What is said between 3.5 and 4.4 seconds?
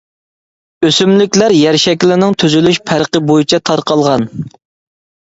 تارقالغان.